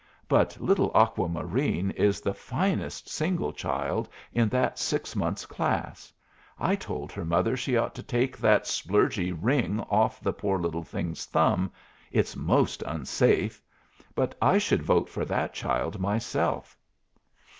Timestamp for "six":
4.79-5.15